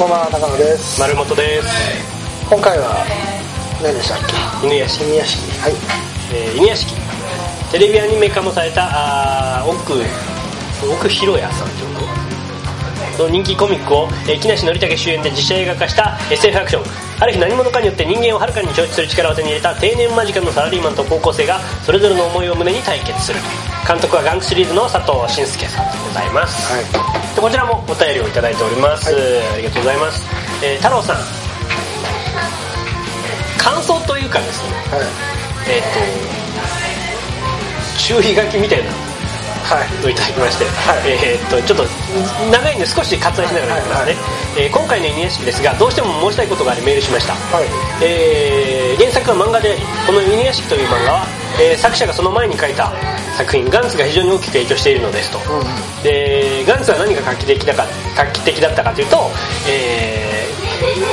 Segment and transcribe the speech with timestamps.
[0.00, 0.98] こんばんは高野です。
[0.98, 1.68] 丸本です。
[2.48, 3.04] 今回は
[3.84, 4.66] 何でしたっけ？
[4.66, 5.60] 犬屋敷、犬屋敷。
[5.60, 5.74] はい。
[6.32, 6.94] えー犬屋敷。
[7.70, 10.00] テレビアニメ化もされたあー奥
[10.88, 12.00] 奥広屋さんってこ
[13.18, 16.84] との人気コミックを、えー木梨憲武主演で実写映画化した SF アクション。
[17.20, 23.40] ある日何者かによって人間をはるかに超越する力を手に入れた定年間近のサラリーマンと高校生がそれぞれの思いを胸に対決する。
[23.86, 27.19] 監督はガンクシリーズの佐藤慎介さんでございます、はい。
[27.19, 30.28] でこちらもお便りをいただいております、ありがとうございます、
[30.62, 31.16] えー太郎さん。
[33.56, 34.76] 感想というかですね。
[34.92, 35.06] はい。
[35.72, 35.88] えっ、と
[37.96, 38.90] 注意書きみたいな
[39.64, 40.12] はい。
[40.12, 40.68] いただきまして、い。
[41.32, 41.84] えっ、とちょっと
[42.52, 44.16] 長いんで少し割愛しながら言いますね、
[44.58, 47.64] えー今回の犬屋敷ですがどうしても申したいことがありメールしました、はい。
[48.04, 52.90] えー原作は漫画でありこの「犬屋敷」という漫画は、えー作者がその前に書いた
[53.36, 55.64] 作品ガンツが非常に大きく影響しているのですと、うん
[56.02, 57.84] でガンツは何が画期的だか
[58.16, 59.16] 画期的だったかというと、
[59.68, 60.40] えー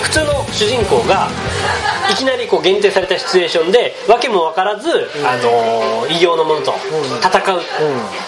[0.02, 1.28] 普通の主人公が
[2.10, 4.90] いきなりこう限定されたシチュエーションで訳も分からず、
[5.26, 6.74] あのー異形のものと
[7.22, 7.60] 戦う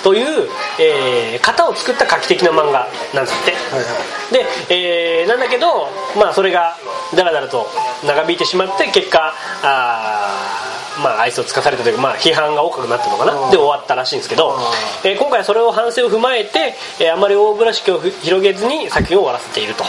[0.03, 0.49] という、
[0.81, 3.88] えー型を作った画期的な漫画なんですって、はいは
[4.30, 4.67] い。
[4.67, 5.88] で、えーなんだけど、
[6.19, 6.75] まあ、それが
[7.15, 7.67] だらだらと
[8.05, 13.52] 長引いてしまって結果あーまあ愛想をつかされたというか、まあ、批判が多くなったのかな、うん。
[13.52, 14.58] で終わったらしいんですけど、
[15.03, 19.83] えー今回はそれを反省を踏まえて、えーあまり大風呂敷をふ広げずに作品を終わらせていると、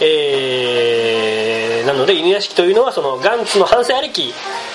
[0.00, 4.32] えーなので犬屋敷というのはそのガンツの反省ありき、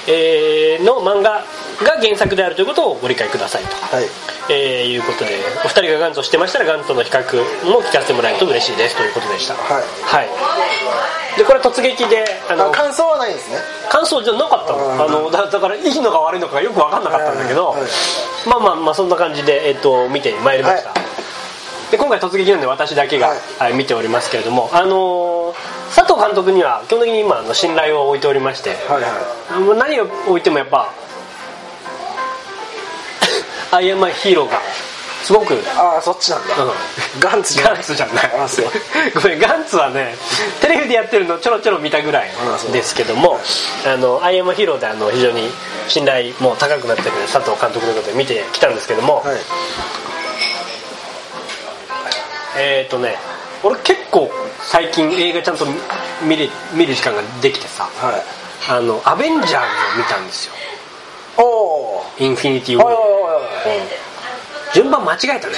[0.07, 1.43] えーの漫画
[1.83, 4.05] が原作であるということをご理解くださいと、はい。
[4.51, 5.31] えーいうことで
[5.63, 7.21] お二人がガンツを知ってましたらガンツとの比較
[7.69, 9.53] も聞かせてもらえると嬉しいですということでした。
[9.55, 9.83] はい。
[10.03, 10.29] はい。
[11.37, 13.57] でこれ突撃であのあ感想はないんですね。
[13.89, 14.97] 感想じゃなかったうん。
[14.97, 17.75] のあのだだからいいのか悪いのかがよく分かんなかったんだけど、
[18.47, 21.91] まあまあまあそんな感じで、えっと、見てまいりました、はい。
[21.91, 23.37] で今回突撃なんで私だけが、はい。
[23.59, 29.01] はい見ておりますけれどもあのー佐藤監督には基本的に今あの信頼を置いておりましてはい
[29.53, 30.93] はもう何を置いてもやっぱ
[33.71, 34.59] アイアンマンヒーローが
[35.23, 36.55] すごく、ああそっちなんだ。
[37.19, 37.73] ガンツじゃない。
[37.73, 38.31] ガンツじゃない。
[38.39, 38.65] あそう。
[39.15, 40.15] ごめんガンツはね
[40.61, 42.29] テレビでやってるのちょろちょろ見たぐらい
[42.71, 43.37] ですけども
[43.85, 45.49] あのアイアンマンヒーローであの非常に
[45.87, 49.37] 信頼も高くなってる佐藤監督のことで見てきたんですけども、はい。
[52.57, 53.15] えっ、とね
[53.63, 55.65] 俺結構最近映画ちゃんと
[56.27, 58.21] 見れ見る時間ができてさはい。
[58.69, 59.57] あのアベンジャーズを
[59.97, 60.53] 見たんですよ。
[61.37, 64.08] おおインフィニティ・ウォー
[64.73, 65.55] 順番間違えたね。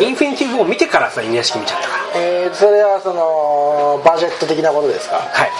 [0.00, 1.96] インフィニティ・ウォー見てからさ犬屋敷見ちゃったか。
[1.96, 5.16] らえー、それはそのバジェット的なことですか？
[5.16, 5.50] はい。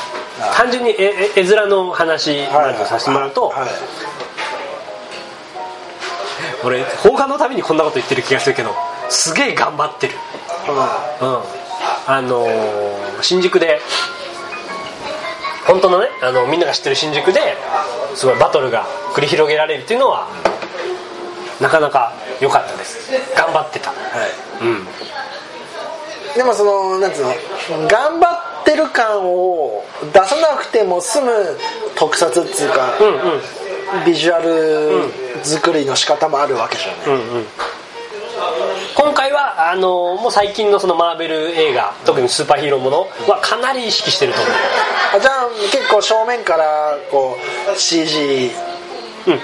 [0.41, 3.69] あ単純に絵絵絵面の話までさせてもらうと、はい。
[6.65, 8.75] 俺邦画のためにこんなこと言ってる気がするけど
[9.11, 10.15] すげえ頑張ってる。
[11.21, 11.43] うん。
[12.07, 13.81] あのー新宿で
[15.67, 17.41] 本当のねあのみんなが知ってる新宿で
[18.15, 20.29] すごいバトルが繰り広げられるっていうのは
[21.61, 23.11] なかなか良かったです。
[23.37, 23.91] 頑張ってた。
[23.91, 24.65] はい。
[24.65, 24.87] うん。
[26.37, 27.35] でもそのなんつうの
[27.89, 31.33] 頑張ってる感を出さなくても済む
[31.97, 34.05] 特撮っつうか、うんうん。
[34.07, 35.11] ビジュアル
[35.43, 37.47] 作りの仕方もあるわけじゃない、うんうん。
[38.95, 44.51] 今回はあのもう最近のそのマーベル映画特にスーパーヒーローものはかなり意識してると思
[45.17, 47.37] あじゃあ結構正面からこ
[47.73, 48.51] う CG
[49.27, 49.39] う、うん、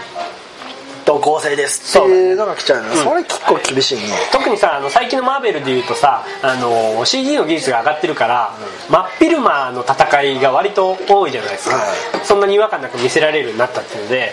[1.04, 1.98] と合成です。
[1.98, 3.16] っていうのが来ちゃうのそ,、うん。
[3.16, 4.02] れ結構厳しいね。
[4.32, 8.52] 特にさあの最近のマーベルでいうとさあの CG の技術が上がってるから、
[8.90, 14.32] 真っ昼間の戦いが割と多いじゃないですか、はそんなに違和感なく見せられるようになったっていうので、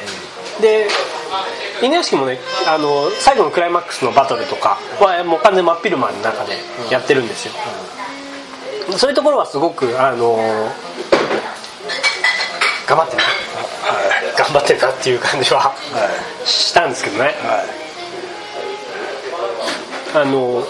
[0.62, 0.88] で
[1.82, 6.58] 犬屋敷もねあの最後のクライマックスのバトルとかはもう完全真っ昼間の中で
[6.92, 7.54] やってるんですよ、
[8.98, 10.38] そういうところはすごくあの
[12.88, 13.31] 頑張ってるな頑
[14.52, 15.74] 張ってるなっていう感じはは
[16.46, 17.24] したんですけどね。
[17.24, 17.82] いはい
[20.14, 20.64] あの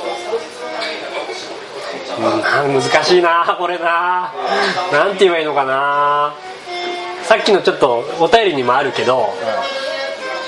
[2.20, 4.32] うん難しいなこれな。
[4.92, 6.34] なんて言えばいいのかな。
[7.24, 9.30] さっきのちょっとお便りにもあるけど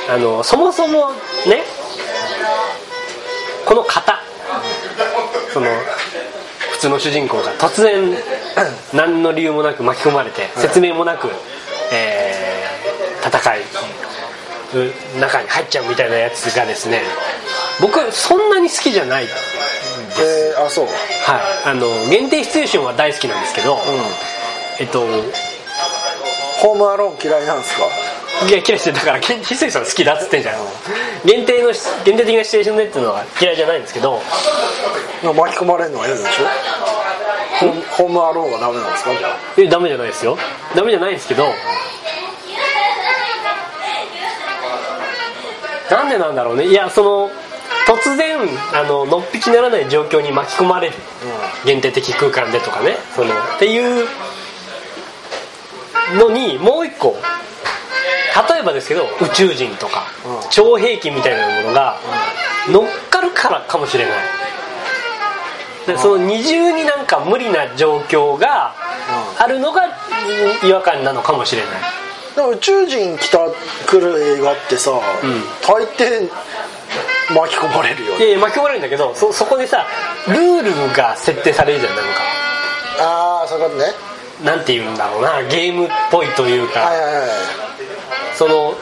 [0.09, 1.11] あのそもそも
[1.47, 1.63] ね
[3.65, 4.19] この型
[5.53, 5.67] その
[6.73, 8.13] 普通の主人公が突然
[8.93, 11.29] 何の理由もなく巻き込まれて説明もなく、
[11.93, 12.22] えー
[13.23, 13.61] 戦い
[15.15, 17.01] う中に入っちゃうみたいなやつがですね
[17.81, 20.85] 僕そんなに好きじゃないえー、あそう。
[20.85, 20.93] はい。
[21.69, 23.79] あの限定シチュエーションは大好きなんですけど、うん。
[24.79, 25.01] えっと
[26.61, 27.85] ホームアローン嫌いなんですか？
[28.47, 30.55] いや嫌いしてだから限定シチュエーション好きだっつってんじゃん。
[31.25, 31.71] 限定の
[32.05, 34.21] 限定的なシチュエーションでっていうのは嫌いじゃないんですけど
[35.23, 36.27] 巻き込まれるのは嫌でしょ？
[37.97, 39.11] ホームアローンはダメなんですか？
[39.57, 40.37] えダメじゃないですよ。
[40.75, 41.45] ダメじゃないんですけど
[45.89, 46.67] なんでなんだろうね。
[46.67, 47.29] いやその
[47.85, 48.37] 突然
[48.73, 50.93] あののっぴきならない状況に巻き込まれる、
[51.65, 52.97] 限定的空間でとかね。
[53.15, 54.07] そのっていう
[56.17, 57.15] のにもう一個。
[58.49, 60.49] 例えばですけど宇宙人とか、うん。
[60.49, 61.99] 超兵器みたいなものが
[62.67, 64.13] 乗っかるからかもしれない。
[65.85, 68.73] でその二重になんか無理な状況が
[69.37, 69.83] あるのが
[70.63, 71.71] 違和感なのかもしれない
[72.35, 73.39] 宇宙人来た
[73.87, 74.93] 来る映画ってさ、ん。
[75.61, 76.29] 大抵
[77.33, 78.17] 巻き込まれるよね。
[78.17, 79.85] いやいや巻き込まれるんだけどそそこでさ
[80.27, 82.11] ルールが設定されるじゃんなんか。
[82.99, 83.85] ああそういうことね。
[84.43, 87.29] なんて言うんだろうなゲームっぽいというか、はいはいはい
[88.35, 88.73] その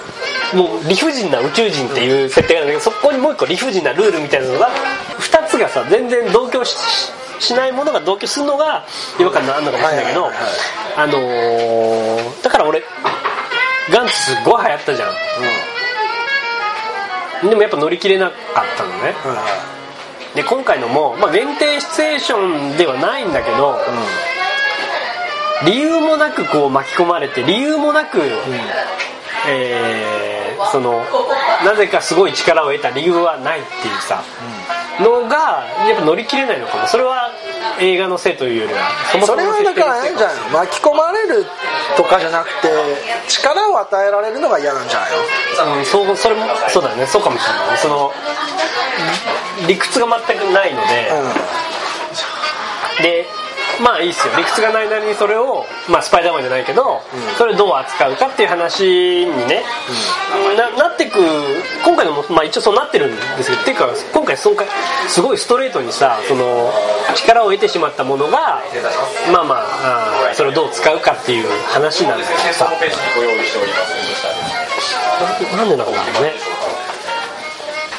[0.53, 4.69] もう理不尽な宇宙人っていう設定があるんだけどそこにもう一個理不尽なルールみたいなのが
[5.19, 8.85] 2つがさ全然同居ししないものが同居するのが
[9.19, 10.51] 違和感あるのかもしれないけど、はいはいはい。
[10.97, 12.81] あのーだから俺
[13.89, 15.05] ガンツすっごい流行ったじゃ
[17.43, 17.49] ん。
[17.49, 18.37] でもやっぱ乗り切れなかっ
[18.77, 19.15] たのね。
[19.25, 20.35] うん。
[20.35, 23.79] で今回のも、まあ、限定シチュエーションではないんだけど、
[25.65, 28.19] 理由もなくこう巻き込まれて理由もなく、
[29.49, 30.31] えー
[30.71, 31.03] その
[31.65, 34.23] なぜかすごい力を得た理由はないっていうさ、
[35.01, 37.31] のがやっぱ乗り切れないのかもそれは
[37.79, 38.79] 映画のせいというよりは。
[39.25, 40.51] それはだからあれじゃん。
[40.51, 41.45] 巻き込まれる
[41.97, 42.69] とかじゃなくて
[43.27, 45.11] 力を与えられるのが嫌なんじゃない
[45.67, 45.79] の？
[45.79, 47.05] うん、そうそれもそうだよね。
[47.05, 47.71] そうかもしれない。
[47.71, 48.11] ねその
[49.67, 51.11] 理屈が全くないので、
[53.01, 53.25] で
[53.83, 54.33] まあいいっすよ。
[54.37, 57.01] 理屈がないなりにそれを、まあ、スパイダーマンじゃないけど、
[57.37, 59.63] それをどう扱うかっていう話にね、
[60.57, 61.19] ななってく
[61.83, 64.67] 今回のも、まあ、一応そうなってるんですけどっていうか今回今回
[65.07, 66.71] すごいストレートにさその
[67.15, 68.61] 力を得てしまったものが
[69.31, 72.71] まあまああーそれをどう使うかっていう話なんだけどさ。
[75.55, 75.93] なんでなんだろう
[76.23, 76.33] ね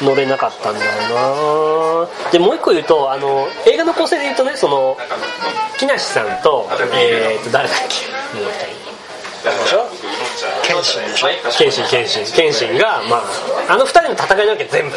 [0.03, 2.31] 乗れなかったんだろうな。
[2.31, 4.97] でもう一個言うとあの映画の構成で言うとねその
[5.77, 8.39] 木梨さんと,、えー、と誰だっけ？
[8.39, 8.57] もう一
[9.43, 9.85] でしょ
[10.63, 11.27] 謙信でしょ？
[11.49, 14.95] 人謙信謙信謙信が、まあ、あの二人の戦いなわけ全部。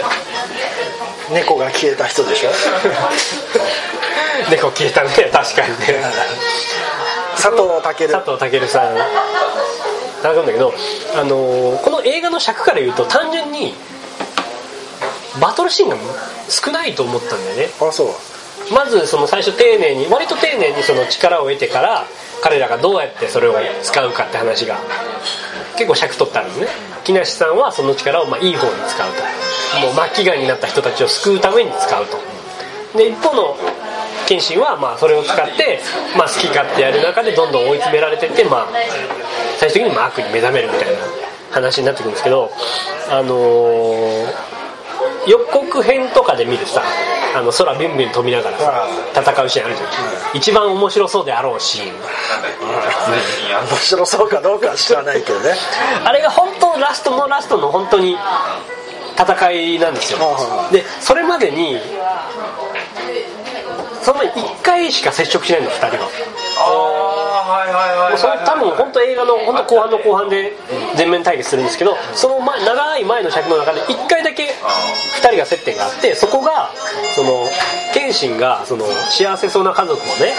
[1.33, 2.51] 猫が消えた人でしょ？
[4.51, 6.03] 猫消えたね確かにね。
[7.35, 7.63] 佐藤
[7.97, 8.09] 健。
[8.09, 8.97] 佐藤健さん。
[10.23, 10.73] 戦うんだけど、
[11.15, 13.75] あのーこの映画の尺から言うと単純に
[15.41, 15.97] バトルシーンが
[16.49, 17.69] 少ないと思ったんだよね。
[17.81, 18.09] あそう。
[18.73, 22.05] まずその最初丁寧に割と丁寧にその力を得てから
[22.43, 24.79] 彼らがどうやってそれを使うかって話が
[25.77, 26.67] 結構尺取ってあるのね。
[27.05, 29.23] 木梨さんはその力をまあいい方に使うと。
[29.81, 32.19] もう末期がんになった人たちを救うために使うと。
[32.97, 33.57] で一方の
[34.27, 35.81] 謙信はまあそれを使って、
[36.17, 38.69] まあ、好き勝手やる中でどんどん追い詰められてって、まあ、
[39.59, 40.99] 最終的にまあ悪に目覚めるみたいな
[41.53, 42.51] 話になってくるんですけど
[43.11, 44.56] あのー
[45.27, 46.83] 予告編とかで見るさ
[47.35, 49.89] あの空ビュンビュン飛びながらさ戦うシーンあるじゃん、
[50.35, 51.95] 一番面白そうであろうシーン。
[53.69, 55.55] 面白そうかどうかは知らないけどね。
[56.05, 58.17] あれが本当ラストのラストの本当に
[59.19, 60.19] 戦いなんですよ。
[60.21, 61.81] はでそれまでに
[64.03, 66.09] その1回しか接触しないの2人は
[67.47, 70.53] ああはいはいはいもうその多分本当映画の本当後半の後半で
[70.97, 74.51] 全面対決するんですけどその前長い前の尺の中で1回だけ
[75.23, 76.71] 2人が接点があってそこが
[77.15, 77.47] その
[77.95, 80.35] 謙信がその幸せそうな家族をね、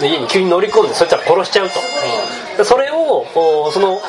[0.00, 1.74] で家に急に乗り込んでそいつら殺しちゃうと、
[2.56, 4.00] でそれをおその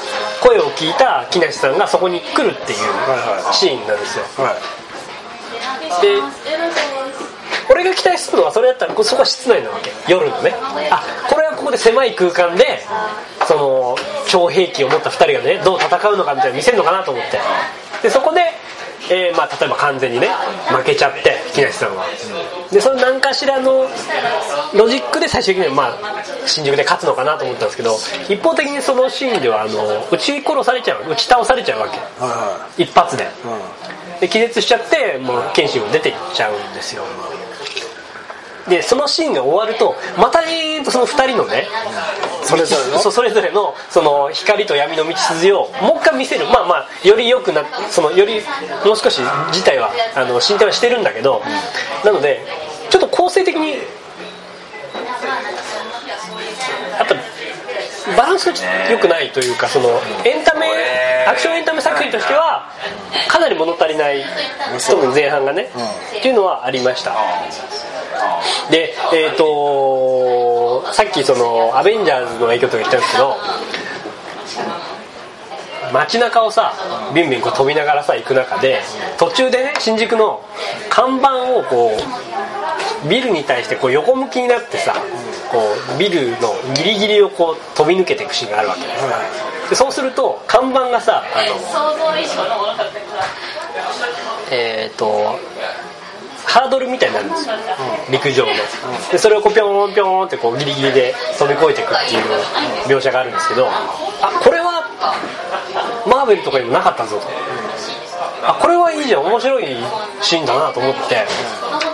[0.41, 3.53] 声を聞いた木梨さんがそこに来るっていうはいはい。
[3.53, 4.25] シーンなんですよ。
[4.37, 4.55] はい。
[6.01, 6.17] で
[7.69, 9.91] 俺が期待するのはそれだったらこそこは室内なわけ。
[10.11, 10.53] 夜のね。
[10.91, 12.81] あこれはここで狭い空間で
[13.47, 13.95] その
[14.27, 17.39] 超兵器を持った2人がねどう戦うのかみたいなの見せるのかなと思って。
[18.03, 18.41] でそこで、
[19.09, 20.29] えーまあ、例えば完全にね
[20.69, 22.05] 負けちゃって木梨さんは。
[22.71, 23.87] でその何かしらの
[24.75, 27.95] ロジックで最終的にはまあ新宿で勝つのかなと思ったんですけど
[28.29, 31.97] 一方的にそのシーンではあの撃ち殺されちゃう撃ち倒されちゃうわけ。
[32.19, 33.23] は一発で。
[33.23, 37.03] いはいで気絶しちゃってもう謙信も出ていっちゃうんですよ
[38.67, 41.67] でそのシーンが終わるとまたえーとその2人のね
[42.43, 42.99] それぞれの？
[43.11, 46.45] それぞれのその光と闇の道筋をもう一回見せる。
[46.47, 48.41] まあまあより良くなそのより
[48.85, 51.41] もう少し自体はあの進展はしてるんだけど
[52.03, 52.41] なので
[52.89, 53.77] ちょっと構成的にや
[57.03, 57.15] っぱ
[58.17, 59.89] バランスがちょっと良くないというかその
[60.23, 60.67] エンタメ
[61.27, 62.69] アクションエンタメ作品としては
[63.27, 64.23] かなり物足りない
[64.87, 65.69] 特に前半がね、
[66.17, 67.15] っていうのはありました。
[68.69, 73.35] でえっ、とさっきそのアベンジャーズの影響とか言ったんですけど
[75.93, 76.73] 街中をさ
[77.13, 78.81] ビンビンこう飛びながらさ行く中で
[79.17, 80.41] 途中でね新宿の
[80.89, 81.99] 看板をこう
[83.09, 84.95] ビルに対してこう横向きになってさ
[85.51, 85.59] こ
[85.95, 88.81] うビルのギリギリをこう飛び抜けていくシーンがあるわけ。
[88.81, 91.55] ですでそうすると看板がさあの
[94.51, 95.39] えっ、と
[96.45, 97.55] ハードルみたいになるんですよ、
[98.11, 98.51] 陸上の。
[99.11, 104.87] でそれをこうピョンピョンってこうギリギリで飛び越えていくっていう描写があるんですけどあこれは
[106.07, 107.27] マーベルとかにもなかったぞと
[108.43, 109.65] あこれはいいじゃん面白い
[110.21, 111.25] シーンだなと思って。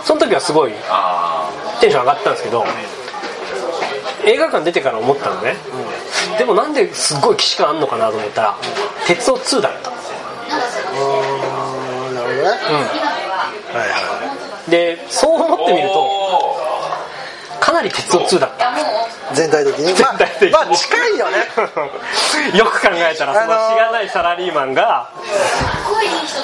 [0.04, 1.48] その時はすごいあ
[1.80, 2.64] テンション上がったんですけど
[4.24, 5.56] 映画館出てから思ったのね、
[6.38, 8.56] でもなんですっごい既視感あんのかなと思ったら
[9.06, 9.90] 「鉄道2」だった。
[9.90, 16.21] あーなるほどね、はいはでそう思ってみると
[17.82, 18.78] なり鉄道2だった。
[18.78, 18.84] い
[19.34, 19.94] 全体的に。
[19.94, 20.50] 全体的に。
[20.50, 21.38] まあ、まあ近いよね。
[22.58, 25.08] よく考えたらそのあのーしがないサラリーマンが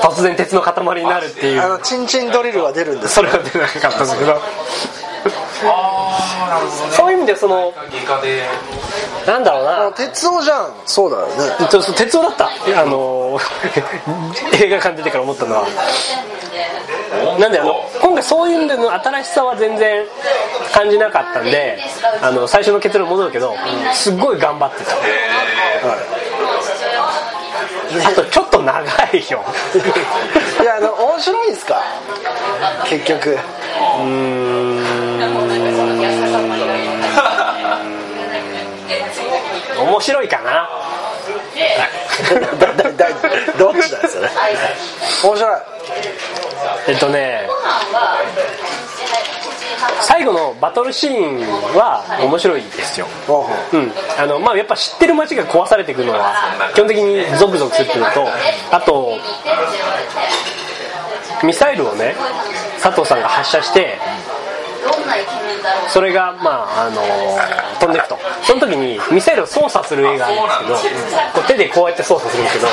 [0.03, 4.41] 突然鉄の塊になるっていあのうチンチンドリルは出るんですそれは出なかったんですけど。
[5.65, 6.97] あーなるほどね。
[6.97, 7.73] そういう意味でその
[9.27, 10.73] なんだろうあな鉄道じゃん。
[10.87, 11.69] そうだよね。
[11.97, 12.47] 鉄道だった。
[12.47, 13.39] あのー
[14.65, 15.67] 映画館出てから思ったのは。
[17.39, 17.85] なんであの
[18.19, 20.05] 今回そういう意味での新しさは全然
[20.75, 21.79] 感じなかったんで
[22.21, 23.55] あの最初の結論に戻るけど
[23.95, 24.93] すっごい頑張ってた。
[28.07, 28.87] あとちょっと長い
[29.31, 29.45] よ。
[30.61, 31.81] いやあの面白いんすか？
[32.87, 33.31] 結局。
[33.31, 34.79] うーん。
[39.79, 40.69] 面白いかな
[43.59, 44.31] どっちなんですよね？
[45.25, 45.61] 面白い。
[46.89, 47.49] えっとね
[50.03, 51.41] 最後のバトルシーン
[51.77, 53.07] は面白いですよ。
[53.73, 56.35] うん、あのまあやっぱ知ってる街が壊されていくのは
[56.75, 58.27] 基本的にゾクゾクするっていうのと
[58.71, 59.19] あと
[61.45, 62.17] ミサイルをね
[62.83, 63.99] 佐藤さんが発射して
[65.89, 67.03] それがまああの
[67.81, 68.19] 飛んでいくと。
[68.43, 70.97] その時にミサイルを操作する絵があるんですけど
[71.35, 72.69] こう手でこうやって操作するんですけど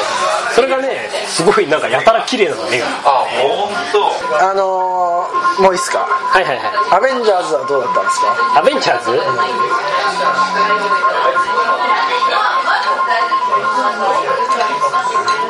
[0.53, 4.05] それがねすごいなんかやたら綺麗な絵があ本当。
[4.49, 5.99] あのー、もういいっすか？
[5.99, 6.65] はいはいはい。
[6.91, 8.59] アベンジャーズはどうだったんですか？
[8.59, 9.19] アベンジャーズ？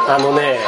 [0.08, 0.60] あのね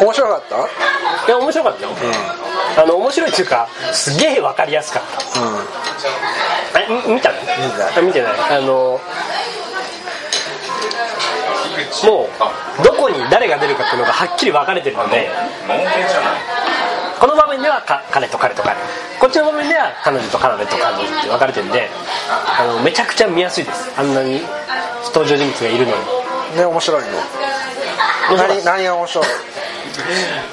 [0.00, 0.56] 面白かった？
[0.56, 1.90] いや面白かったよ、
[2.78, 5.02] あの面白いっていうかすげえ分かりやすかっ
[5.34, 5.40] た。
[5.40, 5.58] うん。
[7.04, 7.36] えみ見たの？
[7.96, 8.32] あ見てない。
[8.58, 8.98] あの
[12.04, 12.28] も
[12.80, 15.28] うどこに誰が出るかっていうのがはっきり分かれてるので
[17.20, 18.76] この場面ではか彼と彼と彼。
[19.18, 21.90] こっちの場面では彼女と彼女と彼女って分かれてるんで
[22.58, 23.90] あのめちゃくちゃ見やすいです。
[23.98, 24.40] あんなに
[25.12, 26.56] 登場人物がいるのに。
[26.56, 27.08] ね面白いね
[28.36, 29.26] 何何が面白い？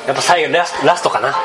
[0.07, 1.35] やっぱ最後ラスラストかな。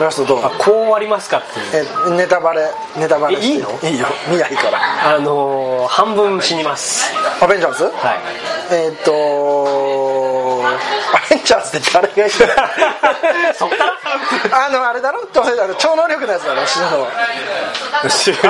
[0.00, 0.44] ラストどう？
[0.44, 1.86] あこう終わりますかっていう。
[2.12, 3.70] えネタバレネタバレえいいの？
[3.82, 4.06] いいよ。
[4.30, 5.14] 見ないから。
[5.14, 7.12] あのー半分死にます。
[7.40, 7.84] アベンジャーズ？
[7.84, 7.92] はい。
[8.72, 10.35] えーっと
[10.76, 12.30] アベンジャーズって誰がいる
[13.56, 13.76] そっか
[14.50, 14.66] ら？
[14.66, 15.26] あのあれだろ？
[15.26, 17.08] とあの超能力のやつだろ死ぬの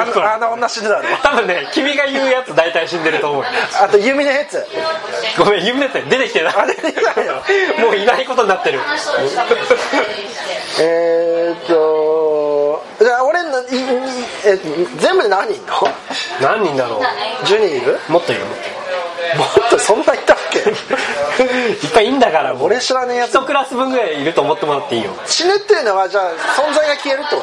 [0.03, 1.03] あのあの女死ぬだろ。
[1.23, 3.43] 多分ね君が言うやつ大体死んでると思う。
[3.43, 3.49] よ
[3.81, 4.65] あと弓のやつ。
[5.39, 6.55] ごめん夢のやつ出てきてない。
[6.57, 7.43] あ出てきたよ。
[7.79, 8.81] もういないことになってる。
[10.81, 13.67] えーっとじゃあ俺のいい
[14.45, 14.59] え
[14.99, 15.73] 全部で何人いんの？
[16.41, 17.01] 何人だろう。
[17.45, 18.77] 10人いるもっといるもっといる。
[19.39, 20.61] もっとそんないたっけ？
[21.45, 22.55] いっぱいいんだから。
[22.55, 23.31] 俺知らねえやつ。
[23.31, 25.11] 一クラス分ぐらいいると思ってもらっていいよ。
[25.27, 27.43] 死ぬっていうのはじゃあ存在が消えるってこ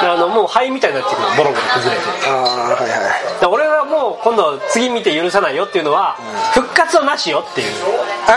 [0.00, 0.10] と？
[0.12, 1.28] あのもう灰みたいになってくる。
[1.28, 2.06] のボロボロ崩れて。
[2.28, 2.34] ああ
[2.74, 2.96] はいは
[3.36, 3.40] い。
[3.40, 6.16] で俺はもう今度次見て許さないよっていうのは
[6.54, 7.72] 復活はなしよっていう。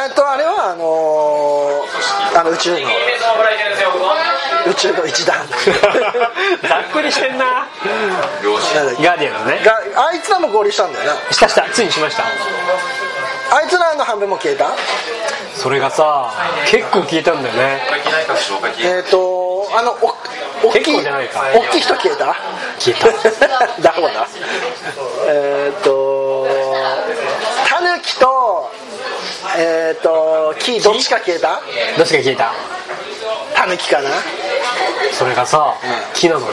[0.08, 2.78] えっとあれはあのー、あの宇宙の。
[4.68, 5.38] 宇宙の一団。
[6.68, 7.68] ざっくりしてんな。
[9.02, 9.62] ガーディアンのね。
[9.64, 11.32] があいつらも合流したんだよな。
[11.32, 11.66] したした。
[11.72, 12.24] ついにしました
[13.52, 14.72] あいつらの半分も消えた？
[15.56, 16.32] それがさ
[16.70, 17.82] 結構消えたんだよね。
[18.84, 19.92] えっ、とあの
[20.62, 21.42] お大き結い構じゃないか。
[21.54, 22.36] 大きい人消えた？
[22.80, 23.82] 消えた。
[23.82, 24.28] だほだ
[25.30, 26.48] えっ、と
[27.68, 28.70] タヌキと
[29.58, 31.62] えっ、と木どっちか消えた？
[31.98, 32.54] どっちが消えた。
[33.56, 34.10] タヌキかな？
[35.14, 35.74] それがさ
[36.14, 36.48] 木なのね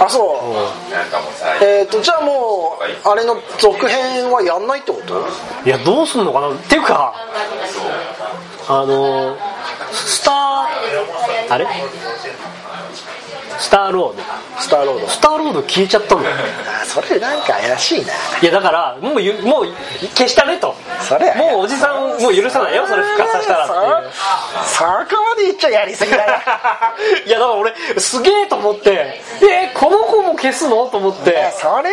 [0.00, 0.92] あそう。
[0.92, 1.10] なん。
[1.10, 5.26] かもうさえっ、とじゃあもうあれの続編はやんないってこと？
[5.64, 6.50] いやどうすんのかな？
[6.52, 7.14] っていうか
[8.68, 9.36] あの
[9.92, 10.34] スター
[11.54, 11.66] あれ？
[13.60, 14.22] スターロード。
[14.58, 15.08] スターロード。
[15.08, 16.22] スターロード消えちゃったん。
[16.22, 16.36] だよ
[16.82, 18.12] あそれなんか怪しいな。
[18.42, 19.66] いやだからもうゆもう
[20.16, 20.74] 消したねと。
[21.00, 24.12] それもうおじさんもう許さないよそれ復活させたらっていう。
[24.64, 26.40] そそこまで言っちゃやりすぎだよ。
[27.26, 29.20] いやだから俺すげえと思って。
[29.42, 31.52] えこの子も消すのと思って。
[31.58, 31.84] それはや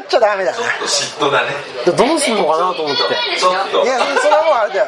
[0.00, 0.56] っちゃダメだな。
[0.56, 1.48] 嫉妬だね。
[1.84, 3.02] どうすんのかなと思って。
[3.38, 3.84] ちょっと。
[3.84, 4.86] いやそれはもうあれだよ。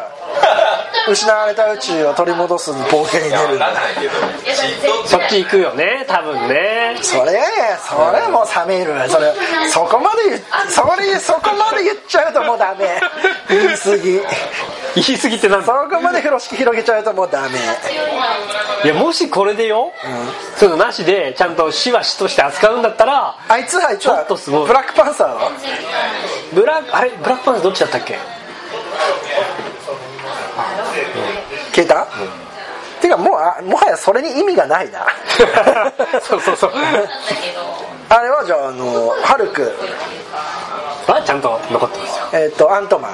[1.08, 3.72] 失われた宇宙を取り戻す冒険に出るんだ。
[5.22, 6.96] っち行くよね多分ね。
[7.02, 7.42] それ
[7.86, 9.34] それはもう冷めるそれ
[9.68, 10.38] そこまで
[10.68, 13.00] それそこまで言っちゃうともうダメ。
[13.48, 14.20] 言い過ぎ。
[14.94, 17.58] 言い過ぎってなんそだこまで風呂敷広げちゃうともうダメ。
[18.84, 19.92] いやもしこれでよ、
[20.56, 24.66] そういうのなしでちゃんと死は死として扱うんだったらあいつあいつちょっとすごい。
[24.66, 25.50] ブラックパンサーは
[26.52, 27.10] ブラあれ？
[27.10, 28.18] ブラックパンサーどっちだったっけ？
[31.72, 32.06] 消えた、
[33.02, 35.06] てかもうあもはやそれに意味がないな。
[36.22, 36.72] そうそうそう。
[38.08, 39.72] あれはじゃああのハルク。
[41.08, 42.24] あちゃんと残ってますよ。
[42.32, 43.12] えっ、とアントマン。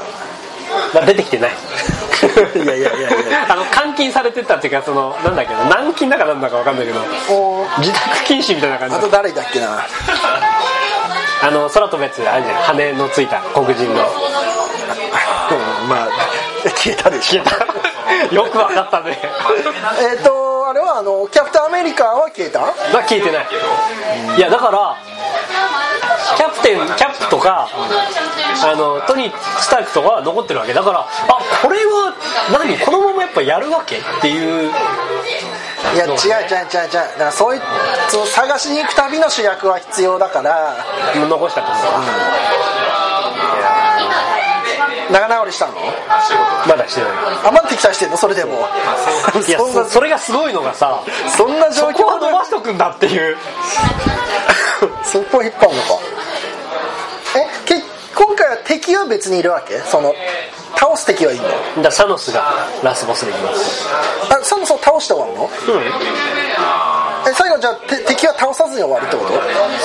[0.94, 1.50] まあ出てきてない。
[2.54, 3.46] いやいやいやいや。
[3.48, 7.00] あの監禁されてたっていうかそのなんだっけど軟禁だかなんだか分かんないけど。
[7.30, 8.96] お自宅禁止みたいな感じ。
[8.96, 9.86] あと誰だっけな。
[11.40, 14.02] あの空飛ぶやつあるじゃん羽のついた黒人の。
[15.50, 16.08] うんまあ
[16.76, 17.42] 消えたでしょ
[18.34, 19.18] よく分かったね。
[20.00, 22.60] えっとあれはあのキャプテンアメリカは消えた？
[22.60, 22.72] まあ
[23.04, 23.46] 聞いてない。
[24.36, 24.96] いやだから
[26.36, 27.68] キャプテンキャップとか
[28.62, 30.74] あのトニー・スタークとかは残ってるわけ。
[30.74, 31.06] だからあ
[31.62, 32.12] これは
[32.52, 32.78] 何？
[32.78, 34.70] このままやっぱやるわけっていう。
[35.94, 36.38] いや違う違う違う違う。
[36.42, 37.62] だからそういう
[38.26, 40.74] 探しに行く旅の主役は必要だから。
[41.14, 42.77] 残したと思う
[45.10, 45.74] 仲直りしたの？
[46.66, 47.10] まだしてない
[47.44, 48.16] あまだ敵対してんの？
[48.16, 48.52] それでも。
[49.46, 51.02] いやそそそれがすごいのがさ
[51.36, 53.36] そんな状そこは伸況ばしとくんだっていう。
[55.02, 55.88] そこ引っ張るのか。
[57.36, 57.82] えけ
[58.14, 59.78] 今回は敵は別にいるわけ？
[59.80, 60.14] その
[60.76, 61.44] 倒す敵はいいの？
[61.48, 63.86] だからサノスがラスボスできます。
[64.30, 65.50] あそもそも倒して終わるの？
[67.28, 69.32] え最後じゃあて敵は倒さずに終わるってこと？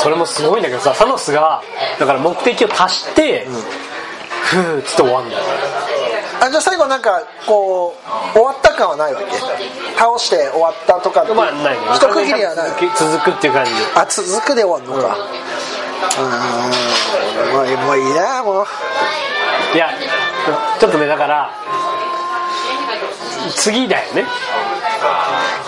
[0.01, 1.61] それもすごいんだけどさサノスが
[1.99, 3.47] だから目的を達して、
[4.43, 5.43] ふーっつって終わんだよ
[6.41, 7.95] あじゃあ最後なんかこ
[8.33, 9.37] う終わった感はないわけ？
[9.97, 11.79] 倒して終わったとかってまあないね。
[11.95, 12.69] 一区切りはない。
[12.97, 13.71] 続くっていう感じ。
[13.95, 15.15] あ続くで終わるのか。
[16.19, 16.27] うん。
[17.53, 18.65] もうもういいなもう
[19.73, 19.89] いや
[20.79, 21.49] ちょっとねだから
[23.55, 24.25] 次だよね。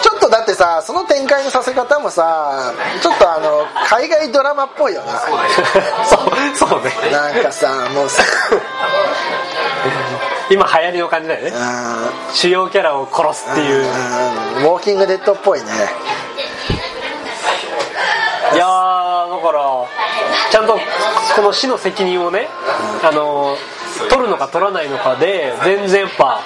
[0.02, 0.15] ちょ
[0.56, 5.20] さその展開のさせ方もさちょっとあの海外ドラマっぽいよな。
[6.06, 6.92] そうそうね。
[7.12, 8.24] なんかさもうさ。
[10.50, 11.50] 今流行りの感じだよね。
[11.50, 12.34] うん。
[12.34, 13.86] 主要キャラを殺すっていう。
[14.58, 14.64] うん。
[14.64, 15.66] ウォーキングデッドっぽいね。
[18.54, 19.62] いやーだから
[20.52, 20.80] ちゃんと
[21.36, 22.48] この死の責任をね
[23.04, 23.58] あの
[24.10, 26.42] 取るのか取らないのかで全然やっぱ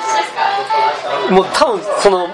[1.29, 2.27] もう多分その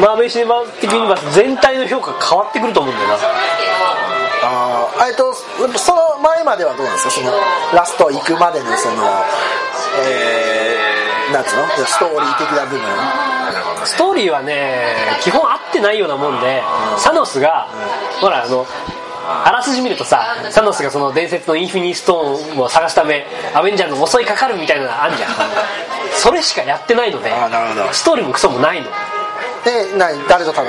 [0.00, 3.14] マーベル・シネマティック・ユニバース全体の評価変わってくると思うんだよな。
[4.42, 7.10] ああえっとその前まではどうなんですか？
[7.10, 7.32] その
[7.74, 9.04] ラスト行くまでのその
[10.06, 11.68] えー、なんつうの？
[11.86, 12.86] ストーリー的な部分。
[13.84, 14.84] ストーリーはね
[15.22, 16.62] 基本合ってないようなもんで
[16.98, 17.66] サノスが
[18.20, 18.66] ほらあの
[19.26, 25.30] あらすじ見るとさサノスがその伝説のインフィニストーンを探すためアベンジャーズに襲いかかるみたいなのあんじゃん。
[26.12, 27.30] それしかやってないので
[27.92, 28.88] ストーリーもクソもないの
[29.64, 30.66] で何誰と戦う？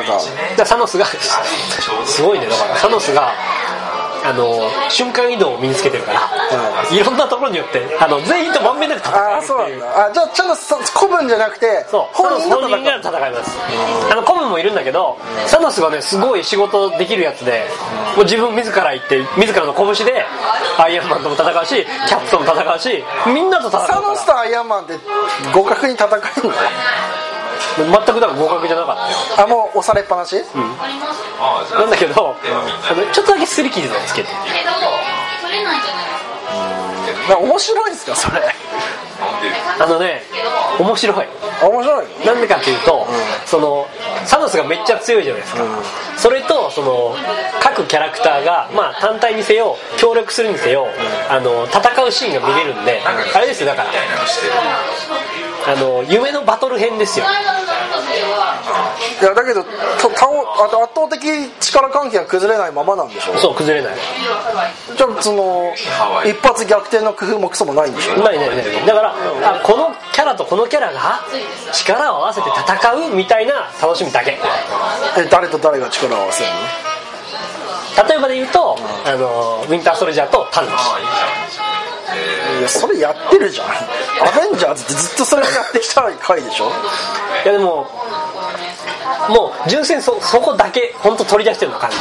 [0.57, 1.05] らサノスが
[2.05, 2.47] すごいね。
[2.47, 3.31] だからサノスが
[4.23, 6.19] あの瞬間移動を身につけてるから、
[6.95, 10.05] いろんなところによってあの全員とまんべんなく戦ああそうなんだ。
[10.05, 12.15] あじゃあちゃんとそ古文じゃなくてそう。
[12.15, 13.57] 本人と本人が戦います。
[14.11, 17.65] あのコムもいるんだけどサノスがねすごい仕事できるやつで
[18.15, 20.23] もう自分自ら行って自らの拳で
[20.77, 24.99] アイアンマンとも戦うしキャップとも戦うしみんなと戦うサノスとアイアンマンって
[25.51, 26.53] 互角に戦えるの
[27.77, 29.45] 全くだから合格じゃなかったよ。
[29.45, 32.35] あもう押されっぱなし、ああじゃなんだけど
[33.13, 34.27] ちょっとだけ擦り傷をつけて。
[34.29, 34.71] けど
[35.41, 36.05] 取れないじゃない
[37.07, 37.99] ですかな面白いんで？
[37.99, 38.41] すかそれ
[39.79, 40.23] あのね
[40.79, 41.27] 面白い。
[41.61, 42.25] 面白いの？
[42.25, 43.05] なんでかっていうと、
[43.45, 43.87] その
[44.25, 45.63] サノスがめっちゃ強いじゃないですか、
[46.17, 47.15] それとその
[47.61, 50.87] 各キャラクターが、まあ、単体にせよ協力するにせよ、
[51.29, 53.91] あの戦うシーンが見れるんであれですよだから
[55.67, 57.25] あの夢のバトル編ですよ。
[57.25, 59.69] いやだけどと
[60.15, 60.27] 倒
[60.65, 61.21] あと圧倒的
[61.59, 63.95] 力関係が崩れないままなんでしょそう崩れない。
[64.97, 65.73] じゃあその
[66.25, 68.85] 一発逆転の工夫もクソもないんでしょないないない。
[68.85, 69.13] だから
[69.55, 71.21] あこのキャラとこのキャラが
[71.73, 74.39] 力を合わせて戦うみたいな楽しみだけ。
[75.17, 76.55] え誰と誰が力を合わせるの？
[78.07, 80.97] 例えばで言うと、あのウィンターソルジャーとタノスあ
[81.59, 81.70] あ
[82.61, 83.67] やそれやってるじゃん。
[83.67, 83.71] ア
[84.39, 86.71] ベンジャーズってずっとそれをやってきた回でしょ？
[87.45, 87.87] いやでも
[89.29, 91.97] もう純粋にそそこだけ本当取り出してるような感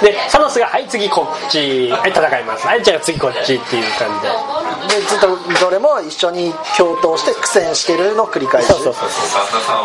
[0.00, 0.06] じ。
[0.06, 2.66] でサノスが「はい次こっちはい戦います。
[2.66, 5.00] はいじゃあ次こっち」っていう感じで。
[5.00, 8.66] でずっとどれも一緒に共闘して苦戦してるの繰り返し。
[8.66, 9.08] そうそうそう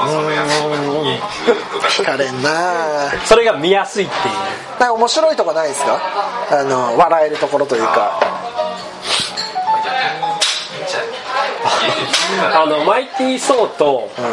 [0.10, 0.48] その役
[1.04, 3.12] にずっとだ聞かれんな。
[3.26, 4.34] それが見やすいっていう。
[4.80, 6.00] なんか面白いとこないですか？
[6.52, 8.20] あの笑えるところというか
[12.40, 14.28] あのマイティー・ソーと、あの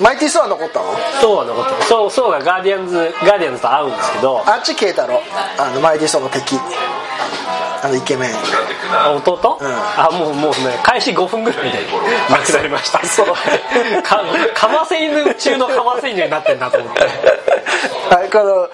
[0.00, 0.92] マイティー・ソーは残ったの？
[1.20, 1.82] ソーは残ってる。
[1.82, 4.42] ソーソーがガーディアンズガーディアンズと会うんですけど。
[4.46, 5.20] あっち慶太郎
[5.58, 6.58] あのマイティー・ソーの敵。
[7.84, 8.30] あのイケメン。
[8.92, 9.68] あ弟、うん。
[9.68, 11.78] あもうもうね開始5分ぐらいで
[12.30, 13.04] 亡くなりました。
[13.04, 13.26] そう。
[14.02, 14.22] か
[14.54, 17.00] かませ犬中のかませ犬になってんなと思って。
[18.14, 18.68] はいこの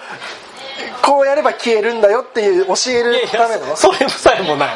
[1.09, 4.69] こうやれば消えるんだよっていう教えるいやためのそれさえもない。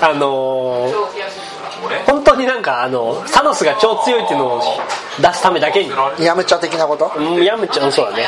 [0.00, 0.94] あのー
[2.06, 4.62] 本当になんかあのサノスが超強いっていうのを
[5.20, 5.90] 出すためだけに。
[6.18, 7.12] ヤムチャ的なこと？
[7.16, 8.26] うんヤムちゃんそうだね。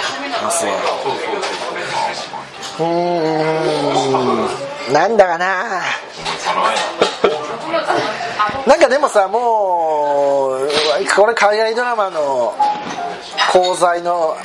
[2.78, 2.82] う。
[4.90, 4.92] ん。
[4.92, 5.80] なんだかな？
[8.66, 10.68] なんかでもさもう
[11.16, 12.54] これ海外ドラマの
[13.50, 14.37] 功罪の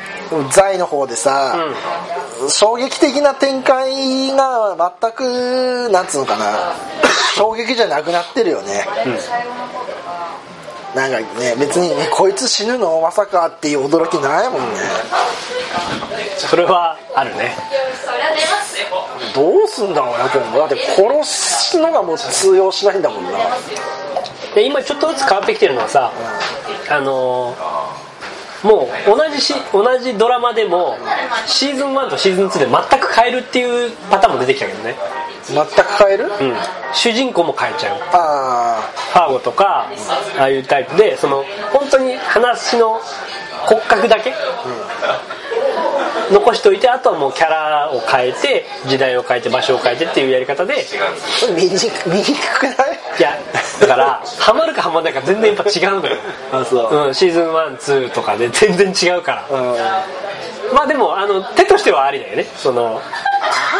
[0.49, 1.55] 罪の方でさ、
[2.49, 6.75] 衝撃的な展開が全くなんつうのかな。
[7.35, 8.85] 衝撃じゃなくなってるよね、
[10.95, 13.01] なんかね別にえこいつ死ぬの？
[13.01, 14.67] まさかっていう驚きないもんね。
[16.37, 17.55] それはあるね。
[19.33, 23.31] どうすんだろうな今度だって殺すのがもう通用しないんだもんな。
[24.53, 26.11] で今ちょっとずつ変わってきてるのはさ
[26.89, 27.82] あのー
[28.63, 30.97] もう同じし同じドラマでも
[31.45, 34.95] シーズン1とシーズン2で全く変えるっていうパターンも出てきたけどね、
[35.45, 36.55] 全く変える、うん、
[36.93, 37.99] 主人公も変えちゃう。
[38.13, 38.81] あ
[39.13, 39.87] ファーゴとか
[40.37, 42.99] ああいうタイプでその本当に話の
[43.65, 44.33] 骨格だけ、
[46.31, 51.69] 残しといてあとはもうキャラを変えて時代を変えて場所を変えてっていうやり方であ見に
[52.07, 52.99] 見にくくない？
[53.19, 53.37] いや
[53.79, 56.15] だからハマるかハマらないか全然やっぱ違うのよ。
[56.51, 57.07] あそう。
[57.07, 59.59] うん、シーズン12とかで全然違うから。
[59.59, 59.73] う
[60.71, 60.75] ん。
[60.75, 62.45] まあでもあの手としてはありだよね。
[62.55, 63.01] その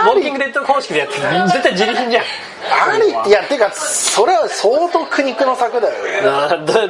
[0.06, 2.24] ウォーキングデッド方式でやって絶対自利品じゃん。
[2.24, 5.94] ありいやてかそれは相当苦肉の策だよ。
[6.04, 6.22] ね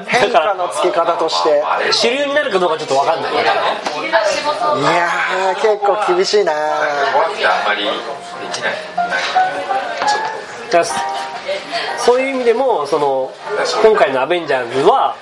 [0.08, 1.64] 変から化のつけ方として。
[1.92, 3.34] 主流になるかどうかちょっと分かんない。
[3.34, 6.54] いやー結構厳しいな
[7.14, 7.64] 怖くてあ
[11.98, 13.32] そういう意味でもその
[13.84, 15.16] 今回の「アベンジャーズは」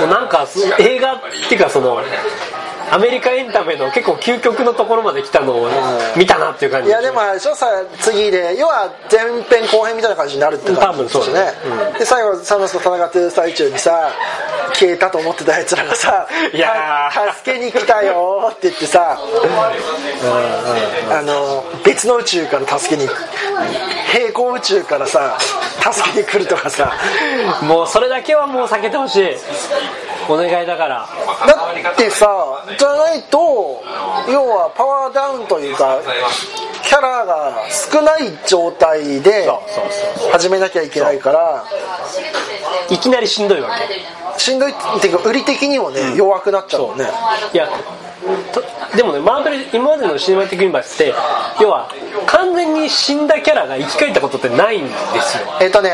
[0.00, 0.46] もうなんか
[0.78, 2.00] 映画っていうかその
[2.92, 5.68] アメリカエンタメの結構究極のところまで来たのを
[6.16, 7.66] 見たなっていう感じいやでもあれでしょさ
[8.00, 11.98] 次で要は前編後編みたいな感じになるって感じ多分そうだね。
[11.98, 14.10] で最後サノスと戦ってる最中にさ
[14.74, 19.18] 消えたと思ってたやつらがさ「いや助けに来たよ」って言ってさ
[21.10, 23.08] あの別の宇宙から助けに
[24.12, 25.36] 平行宇宙からさ
[25.92, 26.92] 助けに来るとかさ。
[27.62, 29.28] もうそれだけはもう避けてほしい
[30.32, 31.08] お願いだから。
[31.46, 32.28] だってさ
[32.78, 33.82] じゃないと
[34.30, 36.00] 要はパワーダウンというか
[36.82, 39.48] キャラが少ない状態で
[40.32, 41.64] 始めなきゃいけないから
[42.90, 44.40] いきなりしんどいわけ。
[44.40, 47.06] しんどいっていうか売り的にもね、弱くなっちゃうね。
[47.52, 47.68] いや
[48.52, 48.62] と
[48.96, 51.14] でもねマーベル今までのシネマティックユニバースって
[51.60, 51.90] 要は
[52.26, 55.58] 完全に死んだキャラが生き返ったことってないんですよ。
[55.60, 55.90] えっ、とね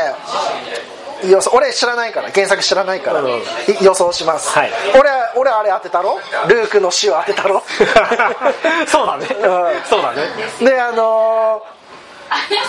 [1.29, 3.29] 予想俺知らないから原作知らないから、うん。
[3.29, 3.41] い
[3.81, 4.71] 予想します、はい。
[4.99, 6.19] 俺俺あれ当てたろ？
[6.47, 7.63] ルークの死を当てたろ？
[8.87, 9.83] そうだね、うん。
[9.85, 10.27] そうだね。
[10.61, 11.75] であのー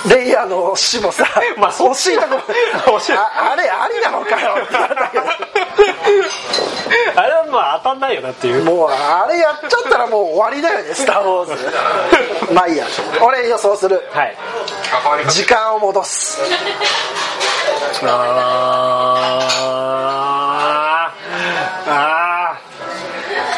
[0.08, 1.90] レイヤーの死もさ、 まあそう。
[1.92, 2.36] 惜しいとこ
[2.98, 3.12] 惜しい。
[3.14, 4.54] ああれありなのかよ。
[4.62, 5.24] って言われたけど
[7.16, 8.64] あれはまあ当たんないよなっていう。
[8.64, 11.72] もうあれやっちゃったらもう終わりだよね「スター・ウォーズ」
[12.52, 12.86] まあいいや。
[13.20, 14.06] 俺予想する。
[14.12, 14.36] はい。
[15.30, 16.38] 時間を戻す
[18.02, 21.90] あー。
[21.90, 22.58] あ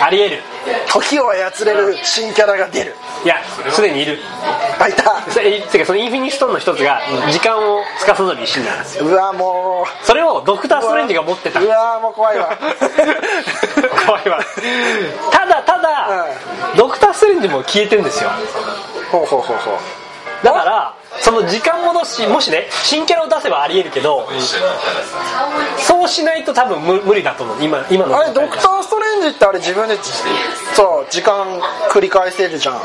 [0.00, 0.04] ー。
[0.07, 0.42] ありえる。
[0.88, 2.94] 時を操れる新キャラが出る。
[3.24, 3.37] いや
[3.70, 4.18] すでにいる。
[4.78, 5.20] あいた。
[5.70, 7.00] てかそのインフィニストーンの一つが
[7.31, 8.98] 時間を司る石なんです。
[8.98, 12.57] ようわもそれをドクター・ストレンジが持ってたうわもう怖いわ。
[14.07, 14.40] 怖いわ。
[15.31, 16.26] ただただ、
[16.76, 18.31] ドクター・ストレンジも消えてんですよ。
[19.11, 19.74] ほうほうほうほう。
[20.44, 24.28] だからその時間戻しもしね新キャラを出せばありえるけど
[25.78, 27.57] そうしないと多分無無理だと思う。
[27.62, 29.96] 今今のあれドクター・ストレンジってあれ自分で
[30.74, 32.81] そう時間繰り返せるじゃん、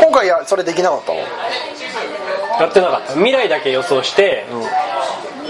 [0.00, 1.18] 今回やそれできなかったの？
[2.60, 3.14] やってなかった。
[3.14, 4.46] 未来だけ予想して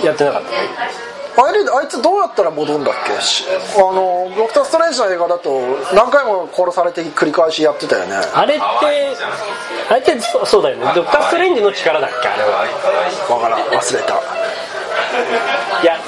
[0.05, 3.21] やってなかったあれあいつどうやったら戻るんだっけ？
[3.23, 3.45] し
[3.77, 5.61] あのドクター・ストレンジの映画だと
[5.95, 8.17] 何回も殺されて繰り返しやってたよね。
[8.35, 10.93] あれってあれってそそうだよね。
[10.95, 12.29] ドクター・ストレンジの力だっけ？
[12.29, 12.67] あれは
[13.31, 13.61] わからん。
[13.61, 14.15] 忘れた。
[15.83, 15.99] いや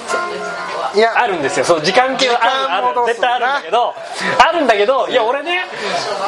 [0.94, 1.64] いやあるんですよ。
[1.64, 3.06] その時間系はあるある。
[3.06, 3.94] 絶対あるんだけど
[4.38, 5.64] あるんだけどいや俺ね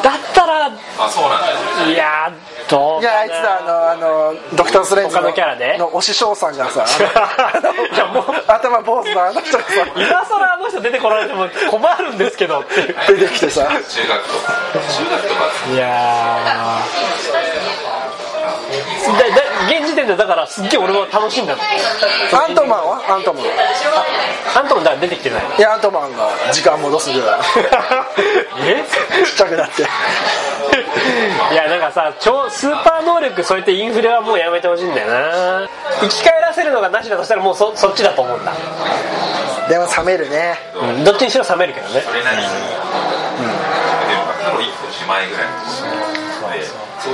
[0.03, 2.31] だったらあそうなんいや
[2.69, 9.69] どういやあいつだあのあのドクター・ストレンジの他のキャラでのお師匠さんがさあのいやもう頭坊主のあの人がさ。
[9.95, 13.67] 今更あの人出てこられても困るんですけどって出てきてさ。
[13.67, 14.53] 中学とか。
[14.73, 15.73] 中学とか。
[15.73, 17.45] いやー。
[19.05, 21.61] だだ現時点でだからすっげえ俺は楽しんだの。
[21.61, 23.01] アントマンは？
[23.09, 23.43] アントマン。
[24.55, 25.43] あんたもだから出てきてない。
[25.57, 27.39] いやアントマンが時間戻すぐらい。
[28.63, 28.83] え？
[29.25, 29.81] ちっちゃくなって。
[29.83, 35.67] いやなんかさ超スーパー能力そうやってインフレはもうやめてほしいんだよな。
[36.01, 38.53] 生き返らせるのがなしだとしたらもうそそっちだと思うんだ、
[39.69, 40.57] でも冷めるね。
[40.75, 42.01] うん、どっちにしろ冷めるけどね。
[42.01, 42.43] それなりに。
[42.43, 42.49] うん。
[44.45, 45.47] 過去一個手前ぐらい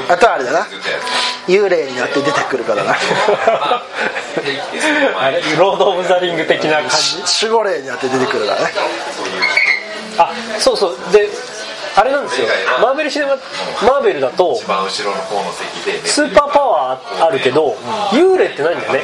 [0.09, 0.67] あとあれだな。
[1.47, 2.95] 幽霊になって出てくるからな。
[5.19, 8.67] あれロード・オブ・ザ・リング的な感じ守護霊になって出てくるからね
[10.17, 11.29] あそうそうで
[11.95, 12.47] あれなんですよ
[12.81, 14.55] マーベルシネママーベルだと
[16.05, 17.75] スーパーパワーあるけど
[18.11, 19.01] 幽霊ってないんだよね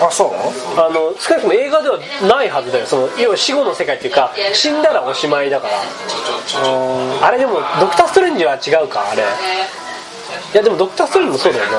[0.00, 0.30] あそう？
[0.80, 2.86] あの少なくとも映画ではないはずだよ。
[2.86, 7.26] その要は死後の世界っていうか死んだらおしまいだから。
[7.26, 9.22] あれでもドクター・ストレンジは違うかあれ。
[9.22, 11.78] いやでもドクター・ストレンジもそうだよな。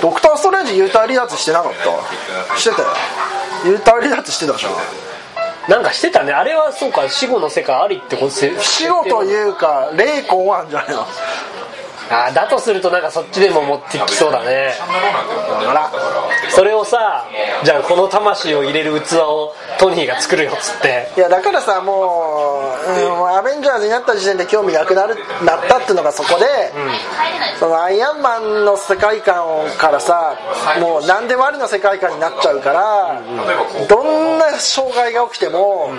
[0.00, 1.72] ドクター・ストレンジ幽体離脱してなかっ
[2.52, 2.58] た？
[2.58, 2.88] してたよ。
[3.64, 4.72] 幽体離脱してたじゃん。
[5.68, 6.32] なんかしてたね。
[6.32, 11.04] あれはそうか死後の世界ありってことせ死後というか霊魂はあんじゃないの？
[12.10, 14.74] あだとするとなんかそっちでも持ってきそうだね。
[15.66, 15.90] あら
[16.50, 17.26] それをさ
[17.64, 21.08] じゃあこの魂を入れる器をトニーが作るよっつって。
[21.16, 26.46] いやだからさもう、うん、もうアベンジャーズになった時点で興味なくなるなったっていうのがそこで、
[27.58, 29.44] そのアイアンマンの世界観
[29.78, 30.36] からさ
[30.80, 33.22] もう何でもありの世界観になっちゃうから、
[33.88, 35.90] どんな障害が起きても、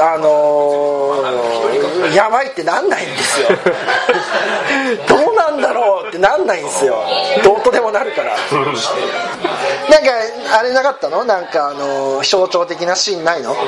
[0.00, 3.48] あのーやばいってなんないんですよ。
[5.08, 7.02] どうなんだろうってなんないんですよ。
[7.42, 8.30] どうとでもなるから。
[8.30, 10.10] なんか
[10.58, 11.24] あれなかったの？
[11.24, 13.54] なんかあの象徴的なシーンないの？
[13.54, 13.60] そ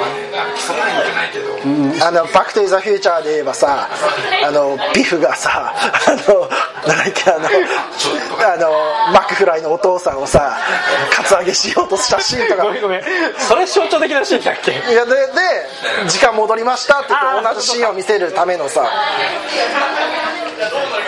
[1.69, 3.89] んあのバック・トゥ・ザ・フューチャーで言えばさ
[4.45, 6.49] あのビフがさあの
[6.87, 7.47] なんだっけあの
[8.53, 8.71] あの
[9.13, 10.57] マックフライのお父さんをさ
[11.13, 12.65] カツアゲしようとしたシーンとか。
[12.65, 13.03] ごめんごめん。
[13.39, 14.73] それ象徴的なシーンだっけ？
[14.73, 15.17] いやでで
[16.09, 18.83] 時間戻りましたって言って同じシーンを見せるためのさ。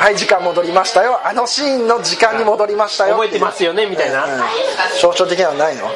[0.01, 1.21] はい時間戻りましたよ。
[1.25, 3.17] あのシーンの時間に戻りましたよ。
[3.17, 4.41] 覚えてますよねみたいな、うん。
[5.01, 5.91] 象徴的なのないの？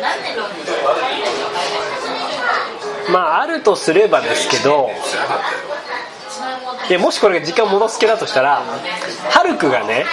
[3.11, 4.91] まああるとすればですけど
[6.89, 8.63] いやもしこれが時間戻す系だとしたら
[9.31, 10.05] ハルクがね、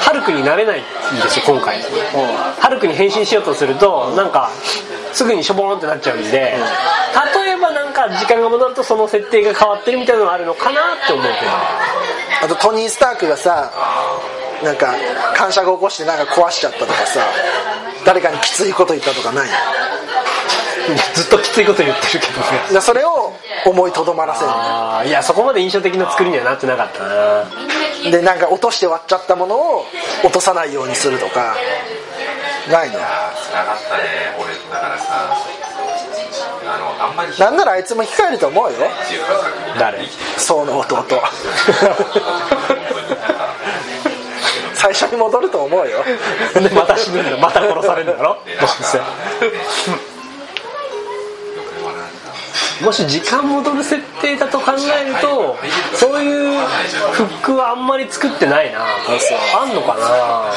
[0.00, 0.82] ハルクになれないん
[1.22, 1.82] ですよ今回、
[2.60, 4.50] ハルクに変身しようとするとなんか
[5.12, 11.36] すぐにしょぼーんってなっちゃうんで、例えばなんか時間が戻るとその設定が変わってるみたいなのがあるのかなって思うけど。
[12.40, 13.72] あとトニー・スタークがさ
[14.62, 14.94] なんか
[15.34, 17.26] 感謝が起こしてなんか壊しちゃったとかさ
[18.06, 19.48] 誰かにきついこと言ったとかない？
[21.14, 22.24] ずっときついこと言ってる
[22.68, 23.32] けど それを
[23.64, 24.50] 思いとどまらせる。
[25.08, 27.44] いやそこまで印象的な作りにはなってなかったな。
[28.10, 29.86] でなんか落として割っちゃったものを
[30.22, 31.56] 落とさないようにするとか。
[32.70, 32.98] ないの？
[33.00, 35.36] あつながったね俺だからさ。
[36.70, 38.76] あのあんまりなんならあいつも生き返ると思うよ。
[39.78, 40.06] 誰？
[40.36, 41.04] そうの弟。
[44.74, 46.04] 最初に戻ると思うよ。
[46.54, 47.36] でまた死ぬんだ。
[47.38, 48.34] また殺されるんだろ？
[48.60, 49.00] どうせ
[52.82, 55.56] もし時間戻る設定だと考えると
[55.94, 56.58] そういう
[57.12, 58.80] フックはあんまり作ってないな。
[59.60, 60.52] あんのかな。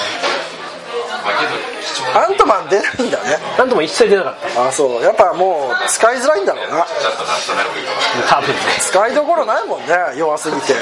[2.13, 3.37] アントマン出ないんだね。
[3.57, 4.35] なんとも一切出なかっ
[4.67, 5.03] あそう。
[5.03, 6.85] やっぱもう使いづらいんだろうな。
[8.27, 8.55] 多分ね。
[8.79, 9.87] 使いどころないもんね。
[10.17, 10.73] 弱すぎて。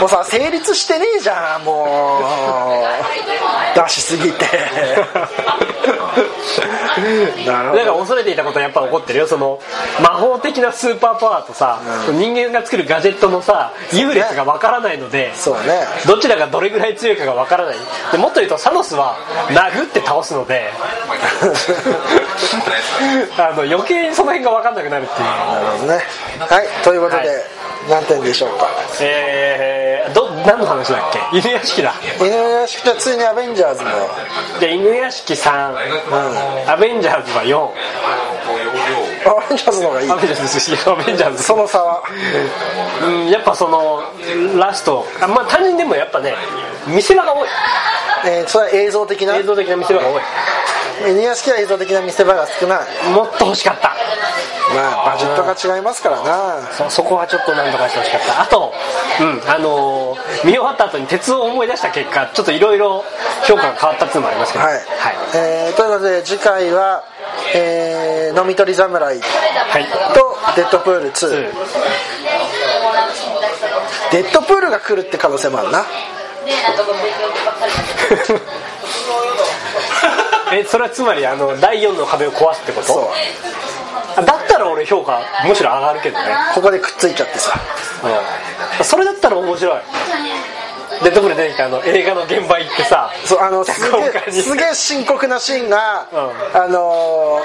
[0.00, 2.24] もうさ成立してねえじゃんもう。
[3.74, 4.46] 出しすぎて
[7.46, 7.78] なるほど。
[7.78, 9.26] だから恐れていたことはやっぱ起こってるよ。
[9.26, 9.58] その
[10.00, 15.86] 魔法的なスーパーパワーとさ、人間が作るガジェットのさ優劣がわからないのでそうね。
[16.06, 17.76] どちらがどれぐらい強いかがわからない。
[18.12, 19.16] でもっと言うとサノスは
[19.50, 20.70] 殴って倒すので
[23.36, 25.26] あの余計にその辺が分かんなくなるっていう。
[25.26, 26.00] なるほどね。
[26.38, 27.38] はいということで、はい。
[27.88, 28.66] 何点でしょうか？
[29.00, 31.38] えー、ど何の話だっけ？
[31.38, 31.94] 犬屋敷だ。
[32.20, 33.90] 犬屋敷じゃあついにアベンジャーズの。
[34.60, 35.74] で犬屋敷3、
[36.70, 37.70] アベンジャーズは4
[39.26, 40.10] アベンジャーズの方がいい。
[40.10, 41.42] アベンジャーズですアベンジャーズ。
[41.42, 42.02] その差は？
[43.04, 44.02] うんやっぱその
[44.58, 45.04] ラスト。
[45.20, 46.34] あまあ単純にでもやっぱね
[46.86, 47.48] 見せ場が多い
[48.26, 49.36] えーそれは映像的な？
[49.36, 50.22] 映像的な見せ場が多い。
[51.10, 53.10] 犬屋敷は映像的な見せ場が少ない。
[53.12, 53.94] もっと欲しかった。
[54.74, 56.68] まあバジェットが違いますからな。
[56.72, 58.42] そそこはちょっと何とかしてほしかった。
[58.42, 58.72] あと、
[59.20, 63.04] うんあのー見終わった後に鉄を思い出した結果ちょっといろいろ
[63.46, 64.64] 評価が変わったっていうのもありますけど。
[64.64, 64.80] はい、
[65.34, 67.04] えーということで次回は、
[67.54, 69.84] えー飲み取り侍はい。
[70.14, 71.52] とデッドプール2、うん
[74.10, 75.84] デッドプールが来るって可能性もあるな
[80.52, 82.86] えそれはつまりあの第4の壁を壊すってこと？
[82.86, 83.08] そう。
[84.16, 87.52] あだったら俺評価むしろ上がるけどね、ここでくっついちゃってさ。
[88.78, 89.80] うん、それだったら面白い
[91.02, 93.72] デッドプール出てきたあの映画の現場行ってさそうあのす
[94.56, 96.62] げえ深刻なシーンが、うん。
[96.62, 97.40] あの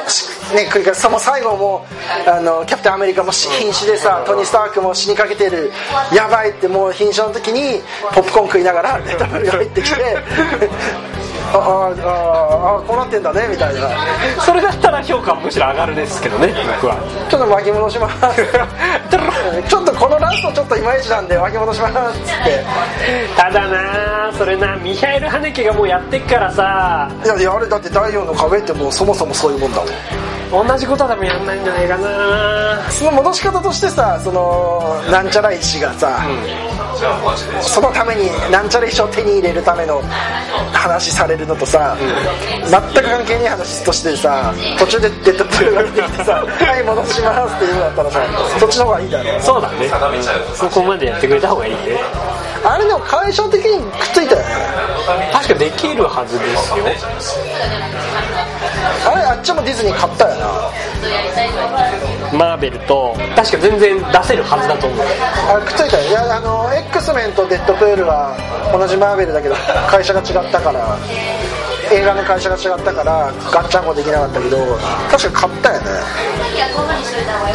[0.53, 1.01] ね繰り返す。
[1.01, 1.85] その最後も
[2.27, 5.71] あのキャプテンアメリカもし瀕死でさトニー・スタークも死にかけてる。
[6.13, 7.81] やばいってもう瀕死の時に
[8.13, 10.17] ポップコーン食いながらデッドプールが入ってきて
[11.51, 13.89] あああああこうなってんだねみたいな。
[14.41, 16.95] それだったら評価はむしろ上がるですけどね僕は。
[17.29, 18.19] ちょっと巻き戻します。
[19.67, 22.63] ちょっとこのラストちょっといまいちなんで巻き戻しますっつって。
[23.35, 27.09] ただなそれなミハエル・ハネケがもうやってっからさ。
[27.25, 30.67] いやいやあれだって第4の壁ってもうそもそもそういうもんだもん。
[30.67, 32.79] 同じことは多分やんないんじゃないかな。
[32.89, 36.19] その戻し方としてさそのなんちゃら石がさ、
[37.61, 40.01] そのためになんちゃら石を手に入れるための
[40.73, 41.97] 話されるのとさ、
[42.65, 48.21] 全く関係ない話としてさ途中でデッドプールが出てきてさ「はい戻します」っていうのだったらさ
[48.59, 49.89] そっちの方がいいだろそうだね。
[50.55, 51.79] そこまでやってくれた方がいいね。
[52.63, 54.47] あれでも会社的にくっついたよね。
[55.31, 56.85] 確かできるはずですよ。
[59.05, 60.45] あれあっちもディズニー買ったよな
[62.33, 65.05] マーベルと確か全然出せるはずだと思う。
[65.49, 66.09] あれくっついたよ。
[66.09, 68.35] いやあの X メンとデッドプールは
[68.71, 69.55] 同じマーベルだけど
[69.89, 70.97] 会社が違ったから
[71.91, 74.57] 映画の会社が違ったからガッチャンコできなかったけど
[75.09, 75.89] 確か買ったよね。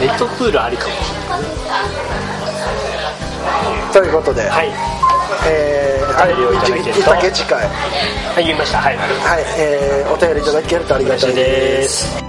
[0.00, 0.94] レッドプールありかも。
[3.92, 4.72] ということで、はい。
[5.46, 7.10] えー、お便りをいただけると。
[7.10, 7.18] は
[8.40, 8.78] い言いました。
[8.78, 8.96] はい。
[8.96, 9.04] は
[9.38, 12.24] い、えー、お便りいただけるとありがたいです